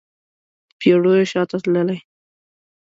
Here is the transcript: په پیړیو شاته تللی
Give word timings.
په 0.69 0.73
پیړیو 0.79 1.29
شاته 1.31 1.57
تللی 1.63 1.99